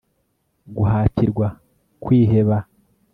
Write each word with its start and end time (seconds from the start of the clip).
guhatirwa 0.75 1.47
kwiheba 2.03 2.57